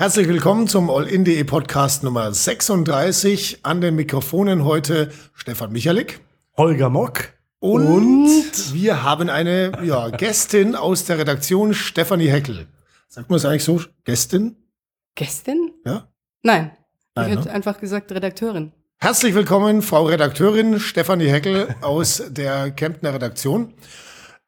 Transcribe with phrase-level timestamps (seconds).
[0.00, 3.58] Herzlich willkommen zum All-In.de Podcast Nummer 36.
[3.64, 6.20] An den Mikrofonen heute Stefan Michalik.
[6.56, 7.34] Holger Mock.
[7.58, 12.66] Und, und, wir haben eine ja, Gästin aus der Redaktion, Stefanie Heckel.
[13.08, 13.82] Sagt man es eigentlich so?
[14.04, 14.56] Gästin?
[15.16, 15.70] Gästin?
[15.84, 16.08] Ja?
[16.42, 16.70] Nein.
[17.14, 17.54] Nein, ich hätte ne?
[17.54, 18.72] einfach gesagt Redakteurin.
[18.96, 23.74] Herzlich willkommen, Frau Redakteurin Stefanie Heckel aus der Kemptner Redaktion.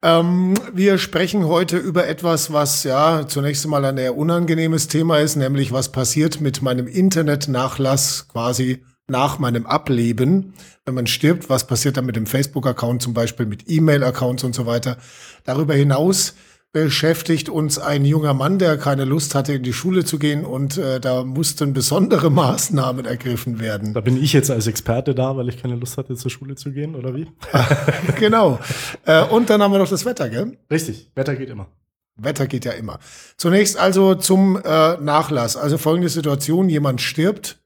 [0.05, 5.37] Ähm, wir sprechen heute über etwas, was ja zunächst einmal ein eher unangenehmes Thema ist,
[5.37, 10.55] nämlich was passiert mit meinem Internetnachlass quasi nach meinem Ableben.
[10.85, 14.67] Wenn man stirbt, was passiert dann mit dem Facebook-Account zum Beispiel, mit E-Mail-Accounts und so
[14.67, 14.97] weiter.
[15.45, 16.35] Darüber hinaus
[16.73, 20.79] beschäftigt uns ein junger Mann, der keine Lust hatte, in die Schule zu gehen und
[20.79, 23.93] äh, da mussten besondere Maßnahmen ergriffen werden.
[23.93, 26.73] Da bin ich jetzt als Experte da, weil ich keine Lust hatte, zur Schule zu
[26.73, 27.27] gehen, oder wie?
[28.19, 28.59] genau.
[29.05, 30.57] Äh, und dann haben wir noch das Wetter, gell?
[30.71, 31.69] Richtig, Wetter geht immer.
[32.17, 32.99] Wetter geht ja immer.
[33.37, 35.57] Zunächst also zum äh, Nachlass.
[35.57, 37.59] Also folgende Situation, jemand stirbt,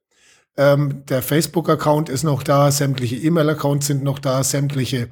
[0.56, 5.08] ähm, der Facebook-Account ist noch da, sämtliche E-Mail-Accounts sind noch da, sämtliche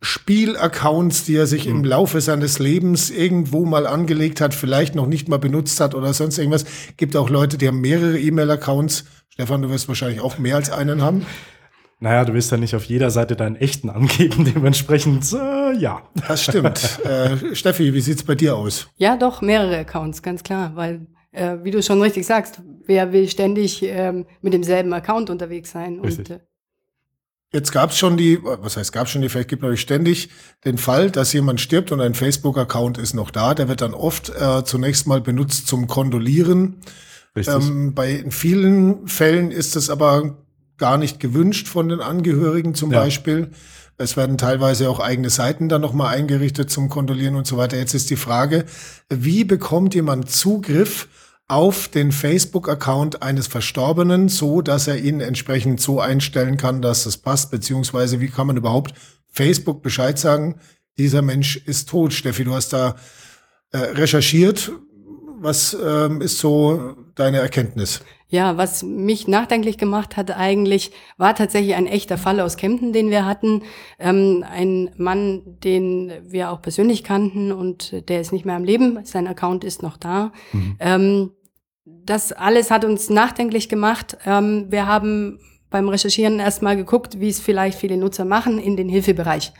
[0.00, 1.76] Spielaccounts, die er sich mhm.
[1.76, 6.12] im Laufe seines Lebens irgendwo mal angelegt hat, vielleicht noch nicht mal benutzt hat oder
[6.12, 6.64] sonst irgendwas.
[6.96, 9.04] Gibt auch Leute, die haben mehrere E-Mail-Accounts.
[9.28, 11.26] Stefan, du wirst wahrscheinlich auch mehr als einen haben.
[11.98, 16.02] Naja, du willst ja nicht auf jeder Seite deinen echten angeben, dementsprechend äh, ja.
[16.28, 17.00] Das stimmt.
[17.04, 18.88] äh, Steffi, wie sieht's bei dir aus?
[18.96, 23.28] Ja, doch, mehrere Accounts, ganz klar, weil äh, wie du schon richtig sagst, wer will
[23.28, 26.00] ständig ähm, mit demselben Account unterwegs sein?
[26.00, 26.30] Richtig.
[26.30, 26.40] Und, äh,
[27.56, 30.28] Jetzt gab es schon die, was heißt gab schon die, vielleicht gibt es ständig
[30.66, 33.54] den Fall, dass jemand stirbt und ein Facebook-Account ist noch da.
[33.54, 36.82] Der wird dann oft äh, zunächst mal benutzt zum Kondolieren.
[37.34, 40.36] Ähm, bei vielen Fällen ist es aber
[40.76, 43.00] gar nicht gewünscht von den Angehörigen zum ja.
[43.00, 43.52] Beispiel.
[43.96, 47.78] Es werden teilweise auch eigene Seiten dann nochmal eingerichtet zum Kondolieren und so weiter.
[47.78, 48.66] Jetzt ist die Frage,
[49.08, 51.08] wie bekommt jemand Zugriff
[51.48, 57.18] auf den Facebook-Account eines Verstorbenen, so dass er ihn entsprechend so einstellen kann, dass es
[57.18, 58.94] passt, beziehungsweise wie kann man überhaupt
[59.30, 60.56] Facebook Bescheid sagen,
[60.98, 62.12] dieser Mensch ist tot.
[62.12, 62.96] Steffi, du hast da
[63.72, 64.72] äh, recherchiert.
[65.38, 68.00] Was ähm, ist so deine Erkenntnis?
[68.28, 73.10] Ja, was mich nachdenklich gemacht hat eigentlich, war tatsächlich ein echter Fall aus Kempten, den
[73.10, 73.62] wir hatten.
[73.98, 78.98] Ähm, ein Mann, den wir auch persönlich kannten und der ist nicht mehr am Leben.
[79.04, 80.32] Sein Account ist noch da.
[80.52, 80.76] Mhm.
[80.80, 81.30] Ähm,
[81.86, 84.18] das alles hat uns nachdenklich gemacht.
[84.26, 85.38] Ähm, wir haben
[85.70, 89.52] beim Recherchieren erstmal geguckt, wie es vielleicht viele Nutzer machen in den Hilfebereich.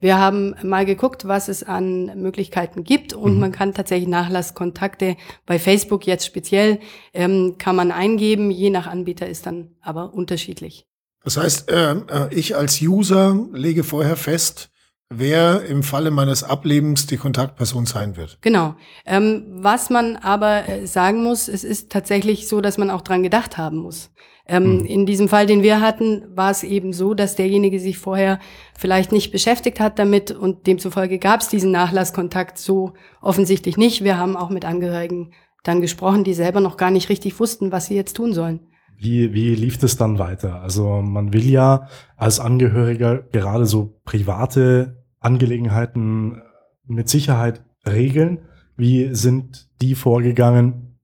[0.00, 3.40] Wir haben mal geguckt, was es an Möglichkeiten gibt und mhm.
[3.40, 5.16] man kann tatsächlich Nachlasskontakte
[5.46, 6.80] bei Facebook jetzt speziell
[7.14, 8.50] ähm, kann man eingeben.
[8.50, 10.86] Je nach Anbieter ist dann aber unterschiedlich.
[11.22, 14.71] Das heißt, äh, äh ich als User lege vorher fest,
[15.18, 18.38] wer im Falle meines Ablebens die Kontaktperson sein wird.
[18.40, 18.74] Genau.
[19.06, 23.22] Ähm, was man aber äh, sagen muss, es ist tatsächlich so, dass man auch dran
[23.22, 24.10] gedacht haben muss.
[24.46, 24.86] Ähm, mhm.
[24.86, 28.40] In diesem Fall, den wir hatten, war es eben so, dass derjenige sich vorher
[28.76, 34.02] vielleicht nicht beschäftigt hat damit und demzufolge gab es diesen Nachlasskontakt so offensichtlich nicht.
[34.02, 37.86] Wir haben auch mit Angehörigen dann gesprochen, die selber noch gar nicht richtig wussten, was
[37.86, 38.60] sie jetzt tun sollen.
[38.98, 40.60] Wie, wie lief das dann weiter?
[40.60, 46.42] Also man will ja als Angehöriger gerade so private Angelegenheiten
[46.86, 48.40] mit Sicherheit regeln.
[48.76, 50.98] Wie sind die vorgegangen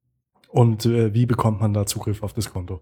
[0.49, 2.81] und äh, wie bekommt man da Zugriff auf das Konto?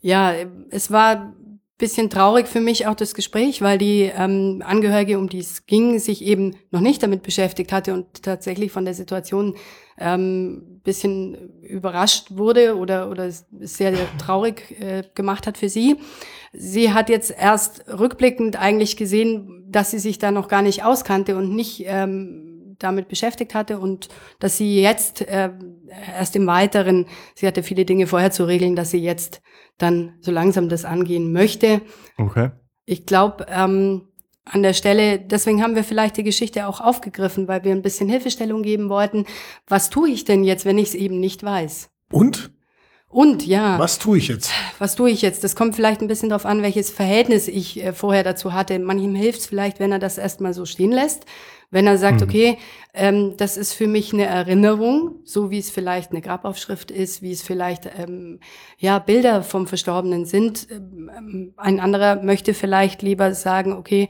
[0.00, 0.32] Ja,
[0.70, 1.34] es war
[1.80, 5.98] bisschen traurig für mich auch das Gespräch, weil die ähm, Angehörige, um die es ging,
[5.98, 9.56] sich eben noch nicht damit beschäftigt hatte und tatsächlich von der Situation
[9.98, 15.96] ähm, bisschen überrascht wurde oder, oder sehr, sehr traurig äh, gemacht hat für sie.
[16.52, 21.36] Sie hat jetzt erst rückblickend eigentlich gesehen, dass sie sich da noch gar nicht auskannte
[21.36, 24.08] und nicht ähm, damit beschäftigt hatte und
[24.38, 25.50] dass sie jetzt äh,
[26.16, 29.42] erst im Weiteren, sie hatte viele Dinge vorher zu regeln, dass sie jetzt
[29.78, 31.82] dann so langsam das angehen möchte.
[32.18, 32.50] Okay.
[32.84, 34.08] Ich glaube, ähm,
[34.44, 38.08] an der Stelle, deswegen haben wir vielleicht die Geschichte auch aufgegriffen, weil wir ein bisschen
[38.08, 39.26] Hilfestellung geben wollten.
[39.66, 41.90] Was tue ich denn jetzt, wenn ich es eben nicht weiß?
[42.10, 42.50] Und?
[43.08, 43.78] Und ja.
[43.78, 44.52] Was tue ich jetzt?
[44.78, 45.42] Was tue ich jetzt?
[45.42, 48.78] Das kommt vielleicht ein bisschen darauf an, welches Verhältnis ich äh, vorher dazu hatte.
[48.78, 51.26] Manchem hilft es vielleicht, wenn er das erstmal so stehen lässt.
[51.70, 52.26] Wenn er sagt, mhm.
[52.26, 52.58] okay,
[52.92, 57.30] ähm, das ist für mich eine Erinnerung, so wie es vielleicht eine Grabaufschrift ist, wie
[57.30, 58.40] es vielleicht ähm,
[58.76, 60.66] ja Bilder vom Verstorbenen sind.
[60.70, 64.08] Ähm, ein anderer möchte vielleicht lieber sagen, okay,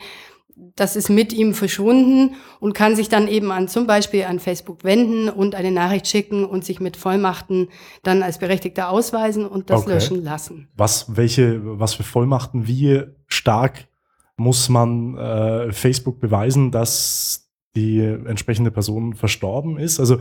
[0.76, 4.84] das ist mit ihm verschwunden und kann sich dann eben an zum Beispiel an Facebook
[4.84, 7.68] wenden und eine Nachricht schicken und sich mit Vollmachten
[8.02, 9.94] dann als Berechtigter ausweisen und das okay.
[9.94, 10.68] löschen lassen.
[10.76, 13.88] Was, welche, was für Vollmachten, wie stark
[14.36, 17.39] muss man äh, Facebook beweisen, dass
[17.76, 20.00] die entsprechende Person verstorben ist?
[20.00, 20.18] Also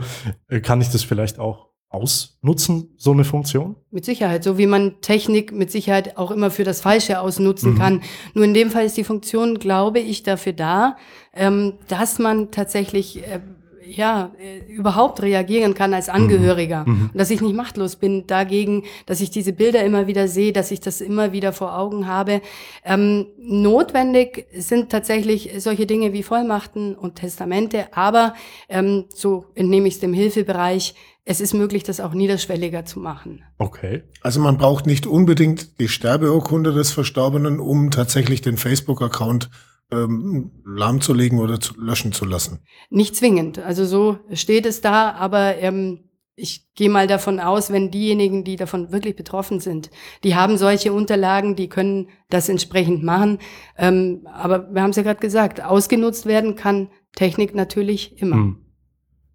[0.48, 3.74] äh, kann ich das vielleicht auch ausnutzen, so eine Funktion?
[3.90, 7.78] Mit Sicherheit, so wie man Technik mit Sicherheit auch immer für das Falsche ausnutzen mhm.
[7.78, 8.02] kann.
[8.32, 10.96] Nur in dem Fall ist die Funktion, glaube ich, dafür da,
[11.34, 13.40] ähm, dass man tatsächlich äh,
[13.90, 16.84] ja, äh, überhaupt reagieren kann als Angehöriger.
[16.86, 16.92] Mhm.
[16.92, 17.10] mhm.
[17.12, 20.70] Und dass ich nicht machtlos bin dagegen, dass ich diese Bilder immer wieder sehe, dass
[20.70, 22.40] ich das immer wieder vor Augen habe.
[22.84, 28.34] Ähm, notwendig sind tatsächlich solche Dinge wie Vollmachten und Testamente, aber
[28.68, 30.94] ähm, so entnehme ich es dem Hilfebereich,
[31.24, 33.42] es ist möglich, das auch niederschwelliger zu machen.
[33.58, 34.02] Okay.
[34.20, 39.50] Also man braucht nicht unbedingt die Sterbeurkunde des Verstorbenen, um tatsächlich den Facebook-Account
[39.90, 42.60] ähm, lahmzulegen oder zu löschen zu lassen.
[42.90, 43.58] Nicht zwingend.
[43.58, 46.10] Also so steht es da, aber ähm,
[46.40, 49.90] ich gehe mal davon aus, wenn diejenigen, die davon wirklich betroffen sind,
[50.24, 53.38] die haben solche Unterlagen, die können das entsprechend machen.
[53.76, 58.36] Ähm, aber wir haben es ja gerade gesagt, ausgenutzt werden kann Technik natürlich immer.
[58.36, 58.56] Hm.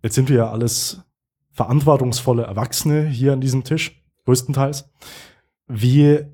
[0.02, 1.02] Jetzt sind wir ja alles
[1.52, 4.90] verantwortungsvolle Erwachsene hier an diesem Tisch, größtenteils.
[5.68, 6.26] Wie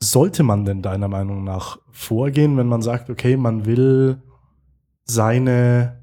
[0.00, 4.22] sollte man denn deiner Meinung nach vorgehen, wenn man sagt, okay, man will
[5.04, 6.02] seine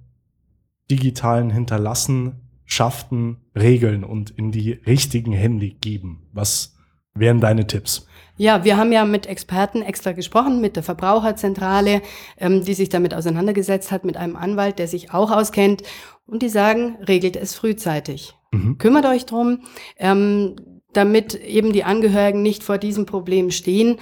[0.91, 6.27] digitalen Hinterlassenschaften regeln und in die richtigen Hände geben?
[6.33, 6.75] Was
[7.13, 8.07] wären deine Tipps?
[8.37, 12.01] Ja, wir haben ja mit Experten extra gesprochen, mit der Verbraucherzentrale,
[12.37, 15.83] ähm, die sich damit auseinandergesetzt hat, mit einem Anwalt, der sich auch auskennt.
[16.25, 18.33] Und die sagen, regelt es frühzeitig.
[18.51, 18.77] Mhm.
[18.77, 19.59] Kümmert euch drum.
[19.97, 20.55] Ähm,
[20.95, 23.97] damit eben die Angehörigen nicht vor diesem Problem stehen.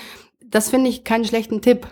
[0.45, 1.87] Das finde ich keinen schlechten Tipp,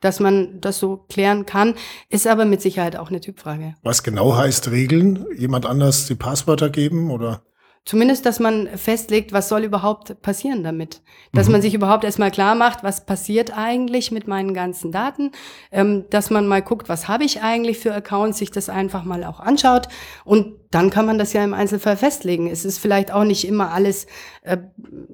[0.00, 1.74] dass man das so klären kann,
[2.08, 3.74] ist aber mit Sicherheit auch eine Typfrage.
[3.82, 5.26] Was genau heißt Regeln?
[5.36, 7.42] Jemand anders die Passwörter geben oder?
[7.86, 11.00] Zumindest, dass man festlegt, was soll überhaupt passieren damit.
[11.32, 11.52] Dass mhm.
[11.52, 15.32] man sich überhaupt erstmal klar macht, was passiert eigentlich mit meinen ganzen Daten.
[15.72, 19.24] Ähm, dass man mal guckt, was habe ich eigentlich für Accounts, sich das einfach mal
[19.24, 19.88] auch anschaut.
[20.24, 22.48] Und dann kann man das ja im Einzelfall festlegen.
[22.48, 24.06] Es ist vielleicht auch nicht immer alles
[24.42, 24.58] äh,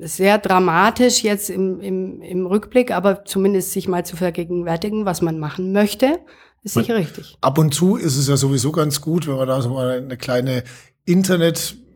[0.01, 5.39] sehr dramatisch jetzt im, im, im Rückblick, aber zumindest sich mal zu vergegenwärtigen, was man
[5.39, 6.19] machen möchte.
[6.65, 7.39] Ist sicher richtig.
[7.41, 10.17] Ab und zu ist es ja sowieso ganz gut, wenn man da so mal eine
[10.17, 10.65] kleine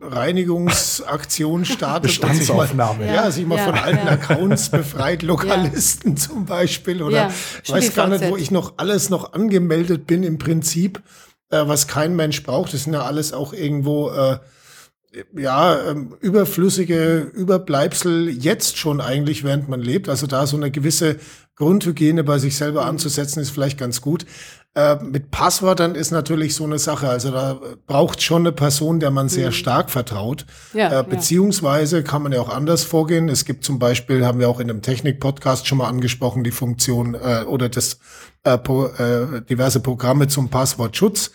[0.01, 2.03] Internetreinigungsaktion startet.
[2.03, 2.99] Bestandsaufnahme.
[2.99, 4.13] Sich mal, ja, sich mal ja, von alten ja.
[4.13, 6.17] Accounts befreit, Lokalisten ja.
[6.17, 7.03] zum Beispiel.
[7.03, 7.31] Oder ja,
[7.67, 11.01] weiß gar nicht, wo ich noch alles noch angemeldet bin im Prinzip,
[11.49, 12.73] äh, was kein Mensch braucht.
[12.73, 14.39] Das sind ja alles auch irgendwo äh,
[15.35, 20.09] ja, ähm, überflüssige Überbleibsel jetzt schon eigentlich, während man lebt.
[20.09, 21.17] Also da so eine gewisse
[21.55, 24.25] Grundhygiene bei sich selber anzusetzen, ist vielleicht ganz gut.
[24.73, 27.09] Äh, mit Passwörtern ist natürlich so eine Sache.
[27.09, 29.53] Also da braucht schon eine Person, der man sehr mhm.
[29.53, 30.45] stark vertraut.
[30.73, 32.03] Ja, äh, beziehungsweise ja.
[32.03, 33.27] kann man ja auch anders vorgehen.
[33.27, 37.15] Es gibt zum Beispiel, haben wir auch in einem Technik-Podcast schon mal angesprochen, die Funktion
[37.15, 37.99] äh, oder das
[38.43, 41.31] äh, po, äh, diverse Programme zum Passwortschutz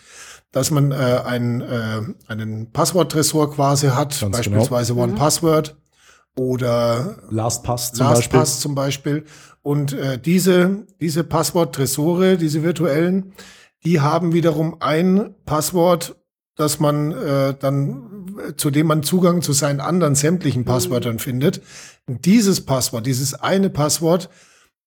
[0.53, 4.37] dass man äh, einen, äh, einen Passworttresor quasi hat, Ganz genau.
[4.37, 5.03] beispielsweise genau.
[5.03, 5.17] One mhm.
[5.17, 5.75] Password
[6.37, 8.61] oder LastPass zum LastPass Beispiel.
[8.61, 9.25] zum Beispiel.
[9.61, 13.33] Und äh, diese, diese Passwort-Tresore, diese virtuellen,
[13.83, 16.15] die haben wiederum ein Passwort,
[16.55, 20.65] das man äh, dann, zu dem man Zugang zu seinen anderen sämtlichen.
[20.65, 21.19] Passwörtern mhm.
[21.19, 21.61] findet.
[22.07, 24.29] Und dieses Passwort, dieses eine Passwort,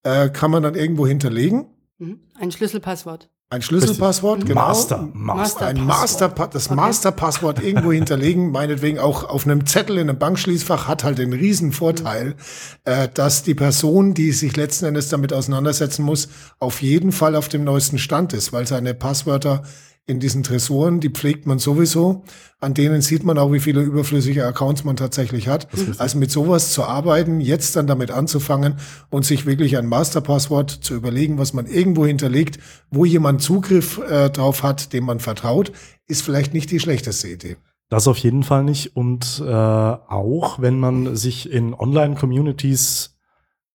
[0.03, 1.67] äh, kann man dann irgendwo hinterlegen.
[1.99, 2.21] Mhm.
[2.39, 3.29] Ein Schlüsselpasswort.
[3.53, 4.61] Ein Schlüsselpasswort, genau.
[4.61, 5.67] Master, Master.
[5.67, 6.77] Ein Master, das okay.
[6.77, 11.73] Masterpasswort irgendwo hinterlegen, meinetwegen auch auf einem Zettel in einem Bankschließfach, hat halt den riesen
[11.73, 12.37] Vorteil,
[12.85, 16.29] äh, dass die Person, die sich letzten Endes damit auseinandersetzen muss,
[16.61, 19.65] auf jeden Fall auf dem neuesten Stand ist, weil seine Passwörter
[20.07, 22.25] in diesen Tresoren, die pflegt man sowieso.
[22.59, 25.69] An denen sieht man auch, wie viele überflüssige Accounts man tatsächlich hat.
[25.99, 28.75] Also mit sowas zu arbeiten, jetzt dann damit anzufangen
[29.11, 32.59] und sich wirklich ein Masterpasswort zu überlegen, was man irgendwo hinterlegt,
[32.91, 35.73] wo jemand Zugriff äh, drauf hat, dem man vertraut,
[36.09, 37.57] ist vielleicht nicht die schlechteste Idee.
[37.89, 38.97] Das auf jeden Fall nicht.
[38.97, 43.17] Und äh, auch wenn man sich in Online-Communities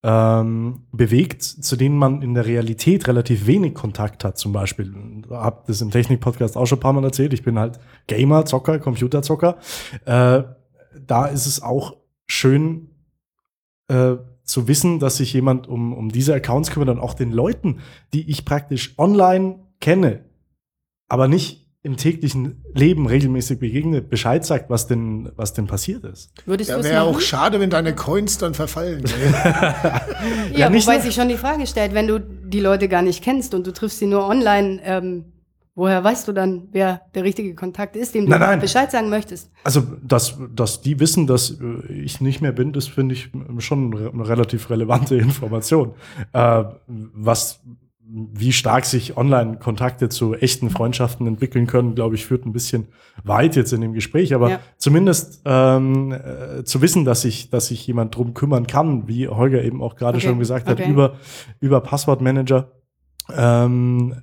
[0.07, 4.37] ähm, bewegt, zu denen man in der Realität relativ wenig Kontakt hat.
[4.37, 4.93] Zum Beispiel,
[5.31, 7.33] habe das im Technik-Podcast auch schon ein paar Mal erzählt.
[7.33, 9.57] Ich bin halt Gamer, Zocker, Computerzocker.
[10.05, 10.43] Äh,
[11.07, 11.97] da ist es auch
[12.27, 12.91] schön
[13.87, 17.79] äh, zu wissen, dass sich jemand um, um diese Accounts kümmert und auch den Leuten,
[18.13, 20.25] die ich praktisch online kenne,
[21.09, 26.31] aber nicht im täglichen Leben regelmäßig begegnet, Bescheid sagt, was denn, was denn passiert ist.
[26.47, 29.03] Würdest ja, wäre auch schade, wenn deine Coins dann verfallen.
[30.51, 33.53] ja, ja wobei sich schon die Frage stellt, wenn du die Leute gar nicht kennst
[33.53, 35.25] und du triffst sie nur online, ähm,
[35.75, 38.59] woher weißt du dann, wer der richtige Kontakt ist, dem du nein, nein.
[38.59, 39.51] Bescheid sagen möchtest?
[39.63, 43.95] Also, dass, dass die wissen, dass äh, ich nicht mehr bin, das finde ich schon
[43.95, 45.93] eine relativ relevante Information.
[46.33, 47.59] Äh, was
[48.17, 52.87] wie stark sich Online-Kontakte zu echten Freundschaften entwickeln können, glaube ich, führt ein bisschen
[53.25, 54.33] weit jetzt in dem Gespräch.
[54.33, 54.59] Aber ja.
[54.77, 59.61] zumindest ähm, äh, zu wissen, dass sich dass sich jemand drum kümmern kann, wie Holger
[59.63, 60.27] eben auch gerade okay.
[60.27, 60.89] schon gesagt hat, okay.
[60.89, 61.15] über,
[61.59, 62.71] über Passwortmanager,
[63.35, 64.15] ähm,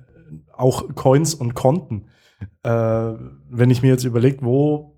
[0.51, 2.05] auch Coins und Konten.
[2.63, 4.97] Äh, wenn ich mir jetzt überlege, wo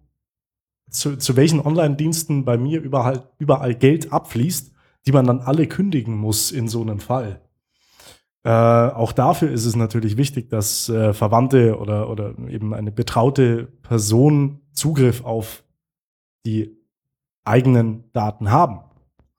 [0.90, 4.72] zu, zu welchen Online-Diensten bei mir überall, überall Geld abfließt,
[5.06, 7.42] die man dann alle kündigen muss in so einem Fall
[8.46, 13.70] äh, auch dafür ist es natürlich wichtig, dass äh, Verwandte oder, oder eben eine betraute
[13.82, 15.64] Person Zugriff auf
[16.46, 16.78] die
[17.44, 18.82] eigenen Daten haben.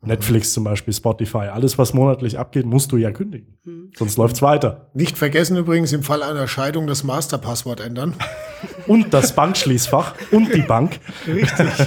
[0.01, 0.09] Mhm.
[0.09, 3.57] Netflix zum Beispiel, Spotify, alles, was monatlich abgeht, musst du ja kündigen.
[3.63, 3.93] Mhm.
[3.97, 4.91] Sonst läuft's weiter.
[4.93, 8.15] Nicht vergessen übrigens im Fall einer Scheidung das Masterpasswort ändern.
[8.89, 10.99] und das Bankschließfach und die Bank.
[11.29, 11.69] Richtig.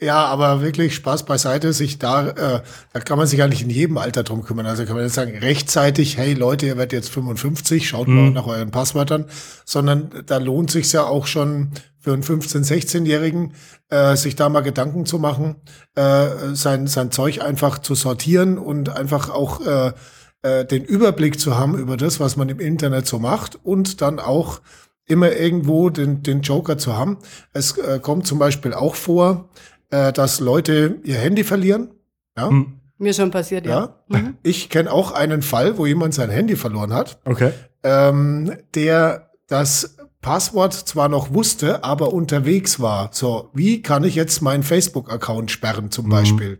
[0.00, 3.98] Ja, aber wirklich Spaß beiseite, sich da, äh, da kann man sich eigentlich in jedem
[3.98, 4.64] Alter drum kümmern.
[4.64, 8.14] Also kann man jetzt sagen, rechtzeitig, hey Leute, ihr werdet jetzt 55, schaut mhm.
[8.14, 9.26] mal nach euren Passwörtern,
[9.66, 13.52] sondern da lohnt sich ja auch schon für einen 15-, 16-Jährigen,
[13.90, 15.56] äh, sich da mal Gedanken zu machen,
[15.96, 19.92] äh, sein, sein Zeug einfach zu sortieren und einfach auch äh,
[20.40, 24.18] äh, den Überblick zu haben über das, was man im Internet so macht und dann
[24.18, 24.62] auch
[25.10, 27.18] immer irgendwo den, den Joker zu haben.
[27.52, 29.50] Es äh, kommt zum Beispiel auch vor,
[29.90, 31.90] äh, dass Leute ihr Handy verlieren.
[32.36, 32.48] Ja?
[32.48, 32.80] Hm.
[32.98, 33.96] Mir schon passiert, ja.
[34.08, 34.18] ja.
[34.18, 34.36] Mhm.
[34.42, 37.18] Ich kenne auch einen Fall, wo jemand sein Handy verloren hat.
[37.24, 37.52] Okay.
[37.82, 43.08] Ähm, der das Passwort zwar noch wusste, aber unterwegs war.
[43.12, 46.10] So, wie kann ich jetzt meinen Facebook-Account sperren zum mhm.
[46.10, 46.58] Beispiel?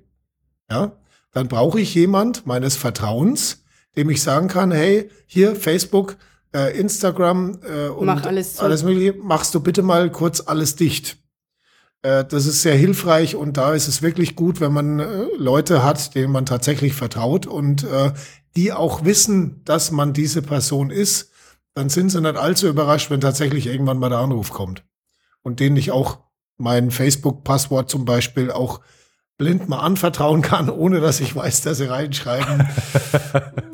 [0.70, 0.92] Ja,
[1.32, 3.64] dann brauche ich jemand meines Vertrauens,
[3.96, 6.16] dem ich sagen kann, hey, hier Facebook,
[6.54, 11.18] äh, Instagram äh, und Mach alles, alles mögliche, machst du bitte mal kurz alles dicht.
[12.02, 15.82] Äh, das ist sehr hilfreich und da ist es wirklich gut, wenn man äh, Leute
[15.82, 18.12] hat, denen man tatsächlich vertraut und äh,
[18.56, 21.30] die auch wissen, dass man diese Person ist,
[21.74, 24.84] dann sind sie nicht allzu überrascht, wenn tatsächlich irgendwann mal der Anruf kommt.
[25.42, 26.18] Und denen ich auch
[26.56, 28.80] mein Facebook-Passwort zum Beispiel auch
[29.40, 32.68] blind mal anvertrauen kann, ohne dass ich weiß, dass sie reinschreiben.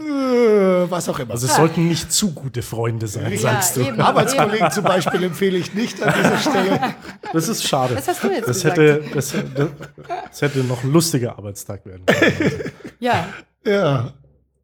[0.07, 1.33] Äh, was auch immer.
[1.33, 3.81] Also es sollten nicht zu gute Freunde sein, ja, sagst du.
[3.83, 4.71] Eben, Arbeitskollegen eben.
[4.71, 6.81] zum Beispiel empfehle ich nicht an dieser Stelle.
[7.33, 7.95] Das ist schade.
[7.97, 12.73] Das hast du jetzt das hätte, das, das, hätte noch ein lustiger Arbeitstag werden können.
[12.99, 13.29] Ja.
[13.65, 14.13] Ja.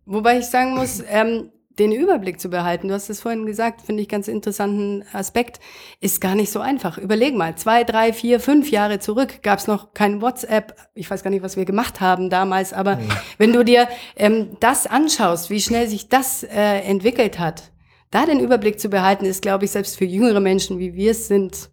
[0.07, 4.03] Wobei ich sagen muss, ähm, den Überblick zu behalten, du hast es vorhin gesagt, finde
[4.03, 5.61] ich ganz interessanten Aspekt,
[6.01, 6.99] ist gar nicht so einfach.
[6.99, 10.77] Überleg mal, zwei, drei, vier, fünf Jahre zurück gab es noch kein WhatsApp.
[10.95, 13.09] Ich weiß gar nicht, was wir gemacht haben damals, aber mhm.
[13.39, 17.73] wenn du dir ähm, das anschaust, wie schnell sich das äh, entwickelt hat,
[18.11, 21.29] da den Überblick zu behalten, ist, glaube ich, selbst für jüngere Menschen, wie wir es
[21.29, 21.71] sind,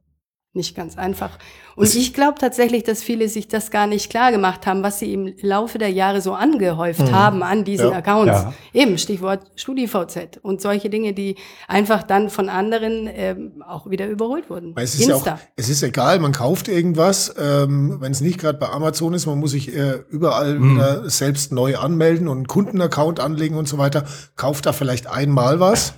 [0.54, 1.38] nicht ganz einfach.
[1.76, 5.14] Und ich glaube tatsächlich, dass viele sich das gar nicht klar gemacht haben, was sie
[5.14, 7.12] im Laufe der Jahre so angehäuft mhm.
[7.12, 7.98] haben an diesen ja.
[7.98, 8.34] Accounts.
[8.34, 8.54] Ja.
[8.74, 11.36] Eben, Stichwort StudiVZ und solche Dinge, die
[11.68, 14.74] einfach dann von anderen ähm, auch wieder überholt wurden.
[14.76, 18.58] Es ist, ja auch, es ist egal, man kauft irgendwas, ähm, wenn es nicht gerade
[18.58, 20.76] bei Amazon ist, man muss sich äh, überall mhm.
[20.76, 25.60] wieder selbst neu anmelden und einen Kundenaccount anlegen und so weiter, kauft da vielleicht einmal
[25.60, 25.94] was.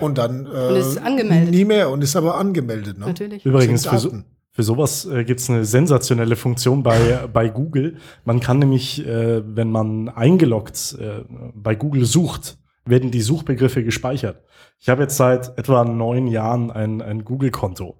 [0.00, 1.50] Und dann äh, und ist angemeldet.
[1.50, 2.98] nie mehr und ist aber angemeldet.
[2.98, 3.06] Ne?
[3.06, 3.44] Natürlich.
[3.44, 4.12] Übrigens, für, so,
[4.50, 7.96] für sowas äh, gibt es eine sensationelle Funktion bei, bei Google.
[8.24, 11.24] Man kann nämlich, äh, wenn man eingeloggt äh,
[11.54, 14.42] bei Google sucht, werden die Suchbegriffe gespeichert.
[14.78, 17.96] Ich habe jetzt seit etwa neun Jahren ein, ein Google-Konto.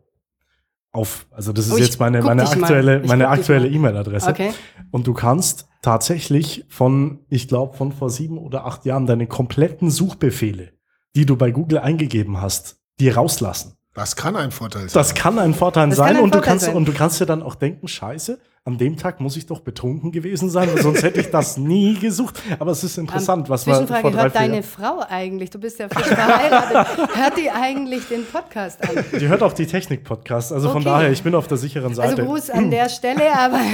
[0.92, 4.30] Auf, also das ist oh, jetzt meine, meine aktuelle, meine aktuelle E-Mail-Adresse.
[4.30, 4.50] Okay.
[4.90, 9.90] Und du kannst tatsächlich von, ich glaube, von vor sieben oder acht Jahren deine kompletten
[9.90, 10.72] Suchbefehle
[11.14, 13.76] die du bei Google eingegeben hast, die rauslassen.
[13.94, 15.00] Das kann ein Vorteil sein.
[15.00, 16.74] Das kann ein Vorteil das sein ein und Vorteil du kannst sein.
[16.74, 20.10] und du kannst dir dann auch denken, Scheiße, an dem Tag muss ich doch betrunken
[20.10, 22.42] gewesen sein, sonst hätte ich das nie gesucht.
[22.58, 25.50] Aber es ist interessant, um, was man vor drei, hört deine Frau eigentlich?
[25.50, 27.14] Du bist ja frisch verheiratet.
[27.14, 29.04] hört die eigentlich den Podcast an?
[29.20, 30.52] Die hört auch die Technik-Podcast.
[30.52, 30.74] Also okay.
[30.74, 32.22] von daher, ich bin auf der sicheren Seite.
[32.22, 33.60] Also Gruß an der Stelle, aber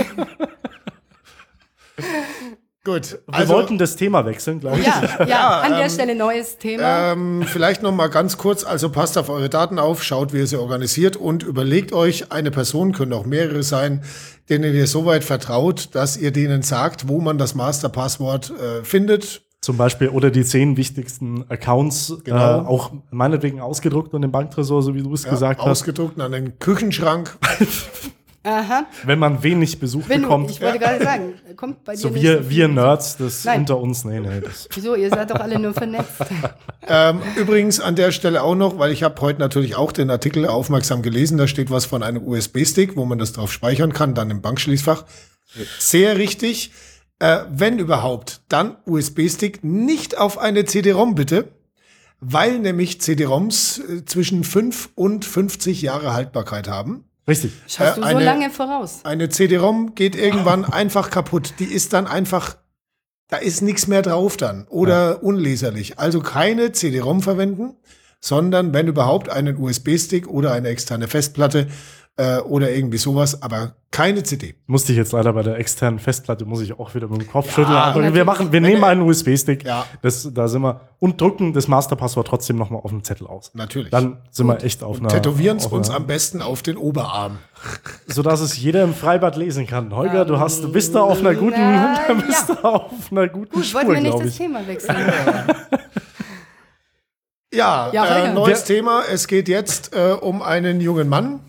[2.83, 3.19] Gut.
[3.27, 4.87] Wir also, wollten das Thema wechseln, glaube ich.
[4.87, 7.13] Ja, ja, ja an der ähm, Stelle neues Thema.
[7.13, 8.65] Ähm, vielleicht noch mal ganz kurz.
[8.65, 12.51] Also passt auf eure Daten auf, schaut, wie ihr sie organisiert und überlegt euch, eine
[12.51, 14.03] Person, können auch mehrere sein,
[14.49, 19.43] denen ihr so weit vertraut, dass ihr denen sagt, wo man das Masterpasswort äh, findet.
[19.61, 22.63] Zum Beispiel oder die zehn wichtigsten Accounts, genau.
[22.63, 25.69] äh, auch meinetwegen ausgedruckt und im Banktresor, so wie du es ja, gesagt hast.
[25.69, 27.37] Ausgedruckt an den Küchenschrank.
[28.43, 28.87] Aha.
[29.05, 30.51] Wenn man wenig Besuch Wenn, bekommt.
[30.51, 33.61] Ich wollte gerade sagen, kommt bei dir So wir, wir Nerds, das Nein.
[33.61, 34.41] unter uns, nee, nee.
[34.41, 34.67] Das.
[34.73, 36.23] Wieso, ihr seid doch alle nur vernetzt.
[36.89, 40.47] ähm, übrigens an der Stelle auch noch, weil ich habe heute natürlich auch den Artikel
[40.47, 44.31] aufmerksam gelesen, da steht was von einem USB-Stick, wo man das drauf speichern kann, dann
[44.31, 45.05] im Bankschließfach.
[45.79, 46.73] Sehr richtig.
[47.19, 51.49] Äh, wenn überhaupt, dann USB-Stick nicht auf eine CD-ROM bitte,
[52.21, 57.05] weil nämlich CD-ROMs äh, zwischen 5 und 50 Jahre Haltbarkeit haben.
[57.29, 57.53] Richtig.
[57.69, 59.01] Schaust du Äh, so eine- lange voraus?
[59.05, 61.55] Eine CD-ROM geht irgendwann einfach kaputt.
[61.59, 62.57] Die ist dann einfach,
[63.29, 65.99] da ist nichts mehr drauf dann oder unleserlich.
[65.99, 67.77] Also keine CD-ROM verwenden,
[68.21, 71.69] sondern wenn überhaupt einen USB-Stick oder eine externe Festplatte
[72.21, 74.55] äh, oder irgendwie sowas, aber keine CD.
[74.67, 77.49] Musste ich jetzt leider bei der externen Festplatte, muss ich auch wieder mit dem Kopf
[77.55, 77.75] schütteln.
[77.77, 79.65] Aber wir machen, wir nehmen einen USB-Stick.
[79.65, 79.87] Ja.
[80.03, 80.83] Das, da sind wir.
[80.99, 83.51] Und drucken das Masterpasswort trotzdem nochmal auf dem Zettel aus.
[83.55, 83.91] Natürlich.
[83.91, 85.09] Dann sind wir echt auf einer.
[85.09, 87.39] Tätowieren es uns am besten auf den Oberarm.
[88.07, 89.95] sodass es jeder im Freibad lesen kann.
[89.95, 92.55] Holger, du hast, du bist da auf einer guten, na, du bist ja.
[92.63, 94.37] da auf einer guten Gut, Spur, wollten wir nicht das.
[94.37, 94.97] Thema wechseln.
[97.53, 99.03] Ja, Ja, äh, neues Wer- Thema.
[99.11, 101.41] Es geht jetzt äh, um einen jungen Mann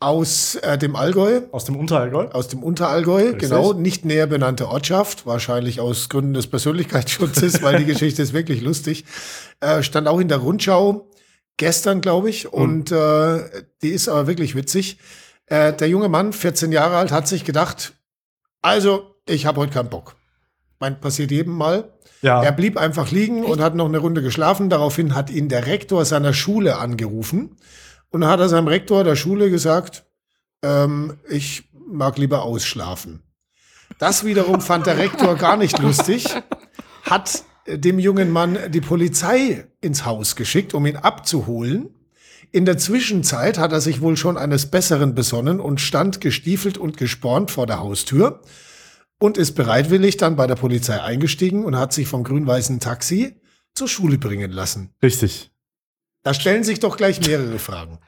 [0.00, 1.42] aus äh, dem Allgäu.
[1.50, 2.28] Aus dem Unterallgäu.
[2.28, 3.50] Aus dem Unterallgäu, Richtig.
[3.50, 8.62] genau, nicht näher benannte Ortschaft, wahrscheinlich aus Gründen des Persönlichkeitsschutzes, weil die Geschichte ist wirklich
[8.62, 9.04] lustig.
[9.60, 11.08] Äh, stand auch in der Rundschau
[11.56, 14.98] gestern, glaube ich, und äh, die ist aber wirklich witzig.
[15.46, 17.94] Äh, der junge Mann, 14 Jahre alt, hat sich gedacht,
[18.62, 20.16] also, ich habe heute keinen Bock.
[20.78, 21.92] Mein, passiert jedem Mal.
[22.22, 22.42] Ja.
[22.42, 24.70] Er blieb einfach liegen und hat noch eine Runde geschlafen.
[24.70, 27.56] Daraufhin hat ihn der Rektor seiner Schule angerufen
[28.10, 30.06] und dann hat er seinem Rektor der Schule gesagt,
[30.62, 33.22] ähm, ich mag lieber ausschlafen.
[33.98, 36.26] Das wiederum fand der Rektor gar nicht lustig,
[37.02, 41.94] hat äh, dem jungen Mann die Polizei ins Haus geschickt, um ihn abzuholen.
[42.50, 46.96] In der Zwischenzeit hat er sich wohl schon eines Besseren besonnen und stand gestiefelt und
[46.96, 48.40] gespornt vor der Haustür
[49.18, 53.40] und ist bereitwillig dann bei der Polizei eingestiegen und hat sich vom grün-weißen Taxi
[53.74, 54.94] zur Schule bringen lassen.
[55.02, 55.50] Richtig.
[56.22, 57.98] Da stellen sich doch gleich mehrere Fragen.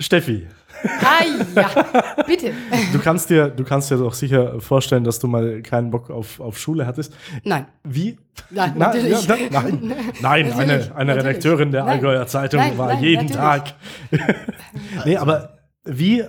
[0.00, 0.48] Steffi,
[0.84, 2.52] ah ja, bitte.
[2.92, 6.40] du kannst dir, du kannst dir doch sicher vorstellen, dass du mal keinen Bock auf,
[6.40, 7.14] auf Schule hattest.
[7.44, 7.66] Nein.
[7.84, 8.18] Wie?
[8.50, 9.26] Nein, Na, natürlich.
[9.26, 11.24] ja, na, nein, nein Natürlich, eine, eine natürlich.
[11.24, 11.92] Redakteurin der Nein.
[11.94, 13.36] Allgäuer Zeitung Nein, war nein, jeden natürlich.
[13.36, 13.74] Tag.
[15.04, 16.24] nee, aber wie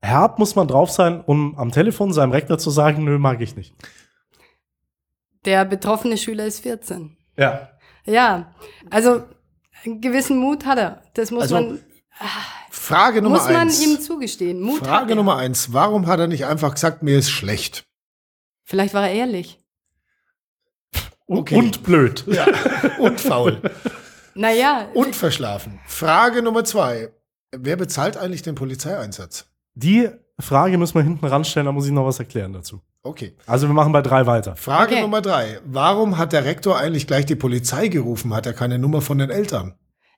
[0.00, 3.56] herb muss man drauf sein, um am Telefon seinem Rektor zu sagen, nö, mag ich
[3.56, 3.74] nicht.
[5.44, 7.16] Der betroffene Schüler ist 14.
[7.36, 7.68] Ja.
[8.04, 8.52] Ja,
[8.90, 9.22] also
[9.84, 11.02] einen gewissen Mut hat er.
[11.14, 11.80] Das muss Also, man,
[12.70, 13.84] Frage Nummer muss man eins.
[13.84, 14.60] ihm zugestehen.
[14.60, 15.16] Mut Frage er.
[15.16, 15.72] Nummer eins.
[15.72, 17.84] Warum hat er nicht einfach gesagt, mir ist schlecht?
[18.64, 19.58] Vielleicht war er ehrlich.
[21.26, 21.56] Und, Okay.
[21.56, 22.24] und blöd.
[22.26, 22.46] Ja.
[22.98, 23.60] Und faul.
[24.34, 25.80] Naja, Und verschlafen.
[25.86, 27.10] Frage Nummer zwei.
[27.52, 29.46] Wer bezahlt eigentlich den Polizeieinsatz?
[29.74, 32.80] Die Frage müssen wir hinten ranstellen, da muss ich noch was erklären dazu.
[33.02, 33.36] Okay.
[33.46, 34.54] Also wir machen bei drei weiter.
[34.56, 35.02] Frage Okay.
[35.02, 35.58] Nummer drei.
[35.64, 38.32] Warum hat der Rektor eigentlich gleich die Polizei gerufen?
[38.34, 39.74] Hat er keine Nummer von den Eltern?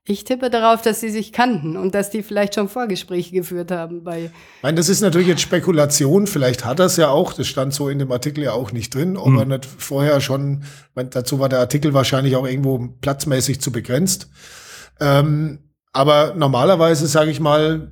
[0.06, 4.04] ich tippe darauf, dass sie sich kannten und dass die vielleicht schon Vorgespräche geführt haben
[4.04, 4.24] bei.
[4.24, 6.26] Ich meine, das ist natürlich jetzt Spekulation.
[6.26, 7.32] Vielleicht hat er es ja auch.
[7.32, 9.16] Das stand so in dem Artikel ja auch nicht drin.
[9.16, 9.38] Ob Hm.
[9.38, 14.28] er nicht vorher schon, dazu war der Artikel wahrscheinlich auch irgendwo platzmäßig zu begrenzt.
[15.00, 17.90] Ähm, aber normalerweise sage ich mal,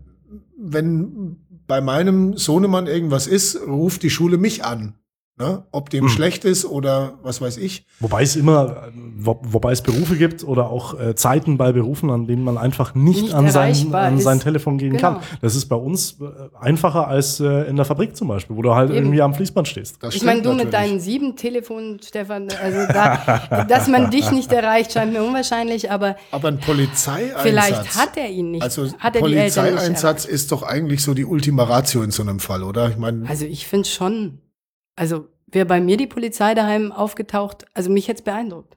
[0.58, 1.38] wenn
[1.72, 4.92] bei meinem Sohnemann irgendwas ist, ruft die Schule mich an.
[5.38, 5.64] Ne?
[5.72, 6.08] Ob dem Hm.
[6.10, 7.86] schlecht ist oder was weiß ich.
[8.00, 12.26] Wobei es immer, wo, wobei es Berufe gibt oder auch äh, Zeiten bei Berufen, an
[12.26, 15.14] denen man einfach nicht, Nicht an, sein, an sein Telefon gehen Genau.
[15.14, 15.20] kann.
[15.40, 16.24] Das ist bei uns äh,
[16.60, 18.98] einfacher als äh, in der Fabrik zum Beispiel, wo du halt Eben.
[18.98, 20.02] irgendwie am Fließband stehst.
[20.02, 20.90] Das Ich meine, du mit natürlich.
[20.90, 26.16] deinen sieben Telefonen, Stefan, also da, dass man dich nicht erreicht, scheint mir unwahrscheinlich, aber
[26.30, 27.40] Aber ein Polizeieinsatz.
[27.42, 28.62] vielleicht hat er ihn nicht.
[28.62, 32.10] Also hat er die Eltern nicht Polizeieinsatz ist doch eigentlich so die Ultima Ratio in
[32.10, 32.90] so einem Fall, oder?
[32.90, 34.38] Ich meine, Also ich finde schon.
[34.96, 38.76] Also wäre bei mir die Polizei daheim aufgetaucht, also mich jetzt beeindruckt.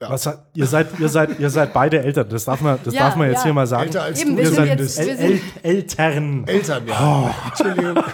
[0.00, 0.10] Ja.
[0.10, 3.14] Was ihr, seid, ihr, seid, ihr seid beide Eltern, das darf man, das Ja, darf
[3.16, 3.44] man jetzt ja.
[3.44, 3.84] hier mal sagen.
[3.84, 6.44] älter als Eben, du wir sind jetzt- El wir El Eltern.
[6.48, 7.34] Eltern, ja.
[7.48, 8.04] Entschuldigung.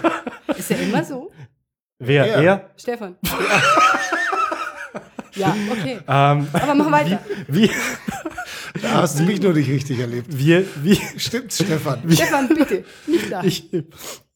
[0.55, 1.31] Ist ja immer so,
[2.01, 2.25] Wer?
[2.27, 2.43] Er.
[2.43, 2.69] Er?
[2.77, 3.15] Stefan.
[5.35, 5.99] ja, okay.
[6.07, 7.19] Ähm, Aber mach weiter.
[7.47, 7.69] wie,
[8.81, 10.27] Da hast du mich nur nicht richtig erlebt.
[10.29, 12.01] wie, wie, Stimmt, Stefan.
[12.11, 13.43] Stefan, bitte, nicht da.
[13.43, 13.69] Ich,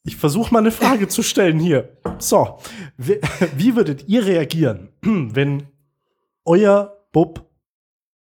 [0.03, 1.97] ich versuche mal eine Frage zu stellen hier.
[2.19, 2.59] So,
[2.97, 3.19] wie,
[3.55, 5.67] wie würdet ihr reagieren, wenn
[6.45, 7.49] euer Bub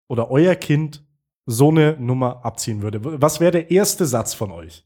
[0.07, 1.03] oder euer Kind
[1.45, 3.21] so eine Nummer abziehen würde?
[3.21, 4.85] Was wäre der erste Satz von euch?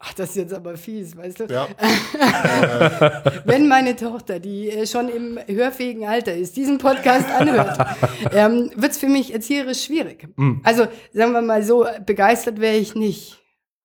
[0.00, 1.44] Ach, das ist jetzt aber fies, weißt du?
[1.46, 1.66] Ja.
[3.44, 7.84] Wenn meine Tochter, die äh, schon im hörfähigen Alter ist, diesen Podcast anhört,
[8.32, 10.28] ähm, wird es für mich erzieherisch schwierig.
[10.36, 10.60] Mm.
[10.62, 13.40] Also sagen wir mal so, begeistert wäre ich nicht.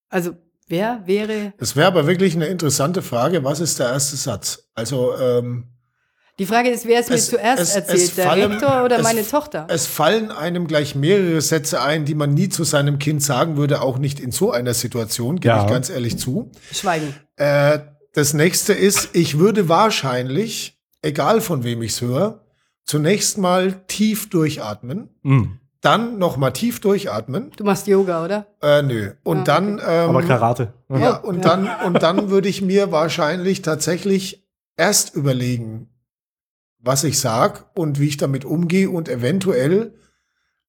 [0.07, 0.35] Also
[0.73, 3.43] wer wäre, Das wäre aber wirklich eine interessante Frage.
[3.43, 4.69] Was ist der erste Satz?
[4.73, 5.67] Also, ähm,
[6.39, 9.03] die Frage ist, wer es mir zuerst es- erzählt, es der fallen- Rektor oder es-
[9.03, 9.67] meine Tochter?
[9.69, 13.81] es fallen einem gleich mehrere Sätze ein, die man nie zu seinem Kind sagen würde,
[13.83, 15.63] auch nicht in so einer Situation, gebe Ja.
[15.63, 16.51] ich ganz ehrlich zu.
[16.71, 17.13] Schweigen.
[17.37, 17.79] Äh,
[18.15, 22.45] Das nächste ist, ich würde wahrscheinlich, egal von wem ich es höre,
[22.85, 25.59] zunächst mal tief durchatmen, Mhm.
[25.83, 27.51] Dann noch mal tief durchatmen.
[27.57, 28.47] Du machst Yoga, oder?
[28.61, 29.11] Äh, nö.
[29.23, 30.73] Und Ah, dann, ähm, Aber Karate.
[30.89, 35.89] ja, und dann, und dann würde ich mir wahrscheinlich tatsächlich erst überlegen,
[36.79, 39.93] was ich sag und wie ich damit umgehe und eventuell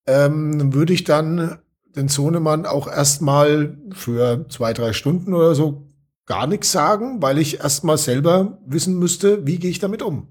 [0.06, 1.58] ähm, würde ich dann
[1.96, 5.86] den Sohnemann auch erstmal für zwei, drei Stunden oder so
[6.26, 10.28] gar nichts sagen, weil ich erstmal selber wissen müsste, wie gehe ich damit um.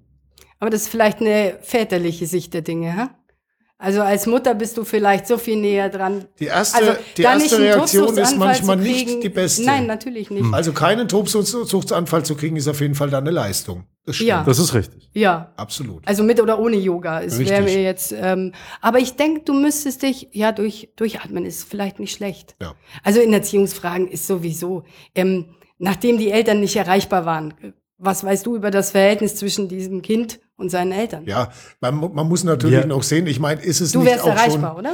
[0.59, 3.07] Aber das ist vielleicht eine väterliche Sicht der Dinge, hä?
[3.83, 6.23] Also als Mutter bist du vielleicht so viel näher dran.
[6.39, 9.65] Die erste, Also die erste Reaktion ist manchmal nicht die beste.
[9.65, 10.53] Nein, natürlich nicht.
[10.53, 13.83] Also keinen Tobsuchtsanfall zu kriegen, ist auf jeden Fall dann eine Leistung.
[14.05, 14.29] Das stimmt.
[14.29, 14.43] Ja.
[14.45, 15.09] Das ist richtig.
[15.11, 15.51] Ja.
[15.57, 16.07] Absolut.
[16.07, 17.23] Also mit oder ohne Yoga.
[17.23, 18.13] Es wäre mir jetzt.
[18.17, 22.55] Ähm, aber ich denke, du müsstest dich ja durch durchatmen ist vielleicht nicht schlecht.
[22.61, 22.75] Ja.
[23.03, 27.53] Also in Erziehungsfragen ist sowieso, ähm, nachdem die Eltern nicht erreichbar waren,
[27.97, 31.23] was weißt du über das Verhältnis zwischen diesem Kind und seinen Eltern?
[31.27, 31.49] Ja,
[31.81, 34.29] man, man muss natürlich Wir- noch sehen, ich meine, ist es Du nicht wärst auch
[34.29, 34.93] erreichbar, schon, oder?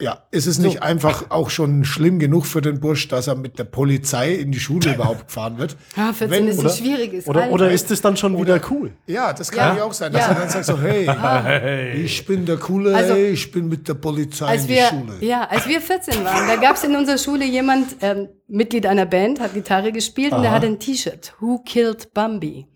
[0.00, 3.58] ja, ist es nicht einfach auch schon schlimm genug für den Bursch, dass er mit
[3.58, 5.76] der Polizei in die Schule überhaupt gefahren wird?
[5.96, 7.52] Ja, 14 Wenn- ist oder- ein schwieriges Oder, Alter.
[7.54, 8.92] oder ist es dann schon wieder cool?
[9.08, 9.78] Ja, das kann Ja.
[9.78, 10.28] ja auch sein, dass Ja.
[10.28, 11.04] er dann sagt so, hey,
[12.04, 15.14] ich bin der Coole, Also- hey, ich bin mit der Polizei in die wir, Schule.
[15.20, 19.04] ja, als wir 14 waren, da gab es in unserer Schule jemand, ähm, Mitglied einer
[19.06, 20.56] Band, hat Gitarre gespielt und der Aha.
[20.58, 21.34] hatte ein T-Shirt.
[21.40, 22.66] Who killed Bambi?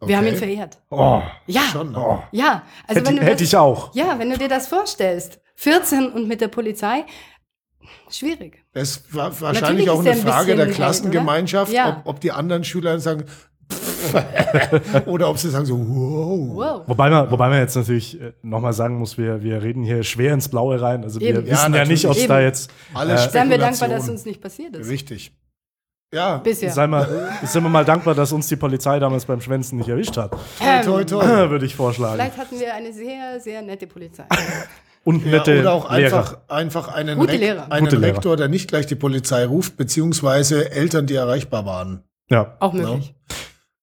[0.00, 0.16] Wir Okay.
[0.16, 0.78] haben ihn verehrt.
[0.90, 2.22] Oh, Ja, Schon, oh.
[2.30, 2.62] ja.
[2.86, 3.94] Also hätte, wenn du hätte das, ich auch.
[3.94, 7.04] Ja, wenn du dir das vorstellst, 14 und mit der Polizei,
[8.08, 8.64] schwierig.
[8.72, 11.72] Das war Natürlich wahrscheinlich auch eine ein Frage der Klassengemeinschaft?
[11.72, 11.98] Ja.
[12.04, 13.24] ob, ob die anderen Schüler sagen,
[15.06, 16.48] oder ob sie sagen so, wow.
[16.54, 16.82] Wow.
[16.88, 20.32] Wobei man, wobei man jetzt natürlich äh, nochmal sagen muss, wir, wir reden hier schwer
[20.32, 21.02] ins Blaue rein.
[21.04, 21.46] Also wir Eben.
[21.46, 22.70] wissen Ja, ja, nicht, ob es da jetzt.
[22.94, 24.88] Alles Äh, Seien wir dankbar, dass uns nicht passiert ist.
[24.88, 25.32] Richtig.
[26.12, 26.70] Ja, Bisher.
[26.70, 27.06] Sei mal,
[27.42, 30.32] sind wir mal dankbar, dass uns die Polizei damals beim Schwänzen nicht erwischt hat.
[30.60, 31.22] Ähm, toi, toi.
[31.50, 32.14] Würde ich vorschlagen.
[32.14, 34.24] Vielleicht hatten wir eine sehr, sehr nette Polizei.
[35.04, 36.16] Und Ja, nette oder auch Lehrer.
[36.18, 37.70] einfach, einfach einen, Gute Rek- Lehrer.
[37.72, 38.14] einen Gute Lehrer.
[38.14, 42.02] Rektor, der nicht gleich die Polizei ruft, beziehungsweise Eltern, die erreichbar waren.
[42.30, 42.56] Ja.
[42.60, 43.14] Auch möglich.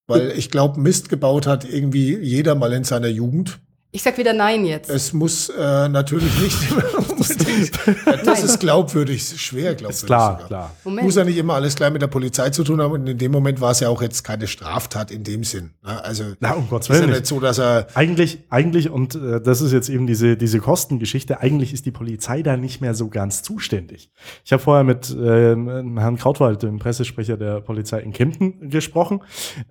[0.07, 3.59] Weil ich glaube, Mist gebaut hat irgendwie jeder mal in seiner Jugend.
[3.95, 4.89] Ich sag wieder Nein jetzt.
[4.89, 6.57] Es muss äh, natürlich nicht
[6.97, 8.25] unbedingt.
[8.25, 10.01] das ist glaubwürdig, schwer glaubwürdig.
[10.01, 10.47] Ist klar, sogar.
[10.47, 10.71] klar.
[10.83, 11.05] Moment.
[11.05, 12.91] Muss ja nicht immer alles gleich mit der Polizei zu tun haben.
[12.91, 15.71] Und in dem Moment war es ja auch jetzt keine Straftat in dem Sinn.
[15.81, 16.03] ne?
[16.03, 19.39] Also Na, um Gottes ist ja Willen nicht so, dass er Eigentlich, eigentlich, und äh,
[19.39, 23.07] das ist jetzt eben diese, diese Kostengeschichte, eigentlich ist die Polizei da nicht mehr so
[23.07, 24.11] ganz zuständig.
[24.43, 29.21] Ich habe vorher mit ähm, Herrn Krautwald, dem Pressesprecher der Polizei in Kempten, gesprochen.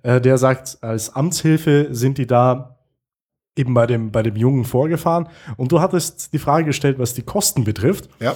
[0.01, 2.74] Äh, der sagt, als Amtshilfe sind die da
[3.55, 5.27] eben bei dem, bei dem Jungen vorgefahren.
[5.57, 8.09] Und du hattest die Frage gestellt, was die Kosten betrifft.
[8.19, 8.35] ja,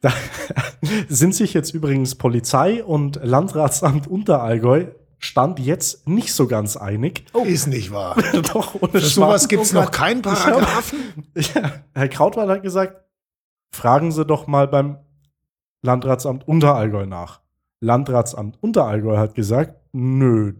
[0.00, 0.12] Da
[1.08, 4.86] sind sich jetzt übrigens Polizei und Landratsamt Unterallgäu
[5.22, 7.26] Stand jetzt nicht so ganz einig.
[7.44, 8.16] ist nicht wahr.
[8.54, 10.98] Doch, ohne Für sowas gibt es Oh noch keinen Paragraphen.
[11.34, 13.04] Ja, Herr Krautwald hat gesagt,
[13.70, 14.96] fragen Sie doch mal beim
[15.82, 17.42] Landratsamt Unterallgäu nach.
[17.80, 20.54] Landratsamt Unterallgäu hat gesagt, nö,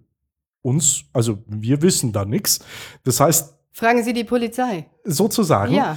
[0.62, 2.60] uns, also wir wissen da nichts.
[3.04, 4.86] Das heißt, Fragen Sie die Polizei.
[5.04, 5.96] sozusagen, Ja.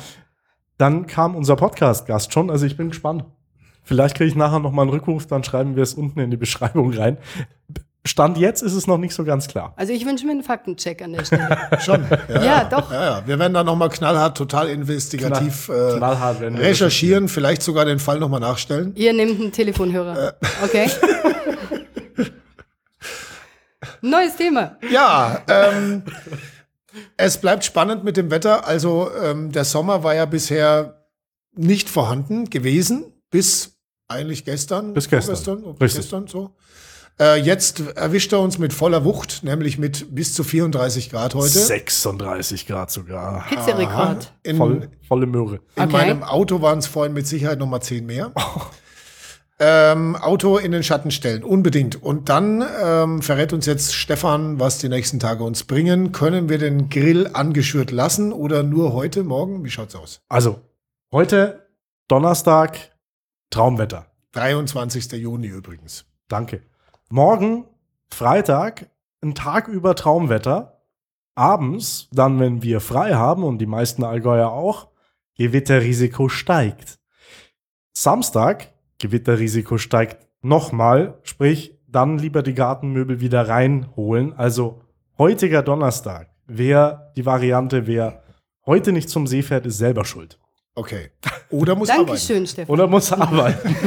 [0.77, 3.25] dann kam unser Podcast-Gast schon, also ich bin gespannt.
[3.83, 6.38] Vielleicht kriege ich nachher noch mal einen Rückruf, dann schreiben wir es unten in die
[6.38, 7.17] Beschreibung rein.
[8.05, 9.73] Stand jetzt ist es noch nicht so ganz klar.
[9.77, 11.57] Also ich wünsche mir einen Faktencheck an der Stelle.
[11.79, 12.05] Schon.
[12.29, 12.91] Ja, Ja, doch.
[12.91, 13.23] Ja, ja.
[13.27, 18.19] Wir werden da nochmal knallhart, total investigativ Knall- äh, knallhart recherchieren, vielleicht sogar den Fall
[18.19, 18.91] nochmal nachstellen.
[18.95, 20.33] Ihr nehmt einen Telefonhörer.
[20.63, 20.89] Okay.
[24.01, 24.77] Neues Thema.
[24.91, 26.03] Ja, ähm,
[27.17, 28.67] es bleibt spannend mit dem Wetter.
[28.67, 31.06] Also ähm, der Sommer war ja bisher
[31.56, 33.77] nicht vorhanden gewesen, bis
[34.08, 34.93] eigentlich gestern.
[34.93, 35.36] Bis gestern.
[35.79, 36.01] Richtig.
[36.01, 36.51] gestern so.
[37.19, 41.47] Äh, jetzt erwischt er uns mit voller Wucht, nämlich mit bis zu 34 Grad heute.
[41.47, 43.47] 36 Grad sogar.
[43.49, 44.34] Hitzerekord.
[44.41, 45.60] In, Voll, volle Möhre.
[45.75, 45.91] in Okay.
[45.91, 48.32] meinem Auto waren es vorhin mit Sicherheit noch mal 10 mehr.
[49.65, 52.04] Ähm, Auto in den Schatten stellen, unbedingt.
[52.04, 56.12] Und dann ähm, verrät uns jetzt Stefan, was die nächsten Tage uns bringen.
[56.12, 59.63] Können wir den Grill angeschürt lassen oder nur heute, morgen?
[59.63, 60.19] Wie schaut's aus?
[60.28, 60.60] Also,
[61.13, 61.69] heute
[62.10, 62.78] Donnerstag,
[63.52, 64.08] Traumwetter.
[64.34, 65.13] 23.
[65.13, 66.04] Juni übrigens.
[66.28, 66.63] Danke.
[67.10, 67.63] Morgen,
[68.10, 68.89] Freitag,
[69.21, 70.82] ein Tag über Traumwetter.
[71.36, 74.89] Abends, dann, wenn wir frei haben und die meisten Allgäuer auch,
[75.38, 76.99] Gewitterrisiko steigt.
[77.93, 78.72] Samstag,
[79.03, 84.33] Gewitterrisiko steigt nochmal, sprich, dann lieber die Gartenmöbel wieder reinholen.
[84.33, 84.81] Also
[85.17, 88.23] heutiger Donnerstag, wer die Variante, wer
[88.65, 90.39] heute nicht zum See fährt, ist selber schuld.
[90.75, 91.11] Okay.
[91.49, 92.07] Oder muss arbeiten.
[92.07, 92.73] Dankeschön, Stefan.
[92.73, 93.75] Oder muss arbeiten.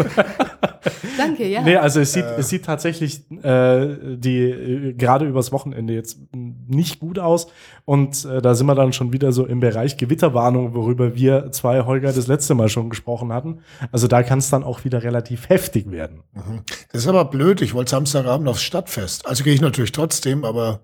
[1.16, 1.62] danke, ja.
[1.62, 7.00] Nee, also es sieht, es sieht tatsächlich äh, die äh, gerade übers Wochenende jetzt nicht
[7.00, 7.48] gut aus.
[7.84, 11.82] Und äh, da sind wir dann schon wieder so im Bereich Gewitterwarnung, worüber wir zwei
[11.84, 13.60] Holger das letzte Mal schon gesprochen hatten.
[13.92, 16.22] Also da kann es dann auch wieder relativ heftig werden.
[16.32, 16.62] Mhm.
[16.92, 17.62] Das ist aber blöd.
[17.62, 19.26] Ich wollte Samstagabend aufs Stadtfest.
[19.26, 20.80] Also gehe ich natürlich trotzdem, aber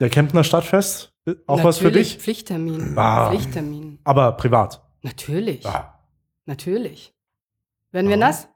[0.00, 2.22] Der Kemptner Stadtfest, äh, auch was für Natürlich, dich?
[2.22, 2.94] Pflichttermin.
[2.98, 3.30] Ah.
[3.30, 3.98] Pflichttermin.
[4.04, 4.82] Aber privat.
[5.02, 5.64] Natürlich.
[5.66, 5.98] Ah.
[6.46, 7.14] Natürlich.
[7.92, 8.20] Werden wir Ah.
[8.20, 8.48] nass?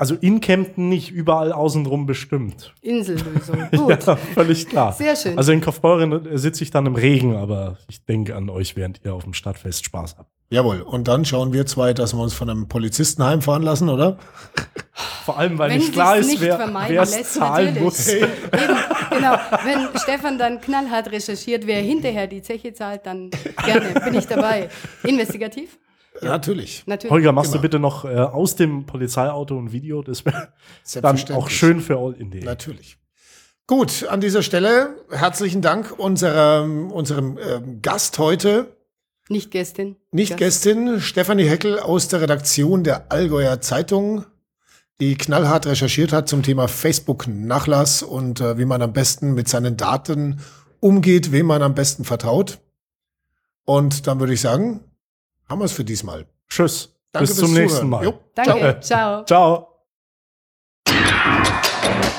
[0.00, 2.72] Also in Kempten nicht, überall außenrum bestimmt.
[2.82, 3.68] Insellösung.
[3.76, 4.06] Gut.
[4.06, 4.92] Ja, völlig klar.
[4.92, 5.36] Sehr schön.
[5.36, 9.12] Also in Kaufbeuren sitze ich dann im Regen, aber ich denke an euch, während ihr
[9.12, 10.30] auf dem Stadtfest Spaß habt.
[10.50, 10.82] jawohl.
[10.82, 14.18] Und dann schauen wir zwei, dass wir uns von einem Polizisten heimfahren lassen, oder?
[15.24, 16.60] Vor allem, weil Wenn nicht klar ist, nicht wer
[17.02, 17.82] es zahlen natürlich.
[17.82, 18.08] muss.
[18.08, 18.28] Eben,
[19.10, 19.36] genau.
[19.64, 23.30] Wenn Stefan dann knallhart recherchiert, wer hinterher die Zeche zahlt, dann
[23.64, 24.68] gerne, bin ich dabei.
[25.02, 25.76] Investigativ?
[26.22, 26.84] Ja, natürlich.
[26.86, 27.10] Natürlich.
[27.10, 27.58] Holger, machst Immer.
[27.58, 30.02] du bitte noch äh, aus dem Polizeiauto ein Video?
[30.02, 30.50] Das wäre
[31.00, 32.98] dann auch schön für All in Natürlich.
[33.66, 38.74] Gut, an dieser Stelle herzlichen Dank unserem, unserem ähm, Gast heute,
[39.28, 39.96] Nicht Gästin.
[40.10, 40.38] nicht Gast.
[40.38, 44.24] Gästin, Stefanie Heckel aus der Redaktion der Allgäuer Zeitung,
[45.02, 49.76] die knallhart recherchiert hat zum Thema Facebook-Nachlass und äh, wie man am besten mit seinen
[49.76, 50.40] Daten
[50.80, 52.60] umgeht, wem man am besten vertraut.
[53.66, 54.80] Und dann würde ich sagen,
[55.48, 56.26] haben wir es für diesmal.
[56.48, 56.94] Tschüss.
[57.12, 57.62] Danke Bis zum Zuhören.
[57.62, 58.04] nächsten Mal.
[58.04, 58.18] Jo.
[58.34, 58.80] Danke.
[58.80, 59.24] Ciao.
[59.24, 59.68] Ciao.
[60.84, 62.18] Ciao.